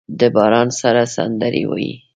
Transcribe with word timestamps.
د 0.19 0.21
باران 0.35 0.67
سره 0.79 1.03
سندرې 1.15 1.63
وايي 1.69 1.93